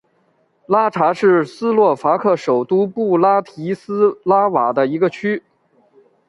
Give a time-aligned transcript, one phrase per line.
[0.65, 5.43] 拉察是斯洛伐克首都布拉提斯拉瓦的一个区。